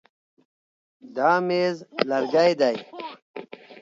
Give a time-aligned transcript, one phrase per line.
[1.15, 1.77] دا مېز
[2.09, 2.75] لرګی دی.